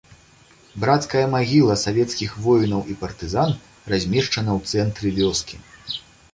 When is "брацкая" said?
0.83-1.21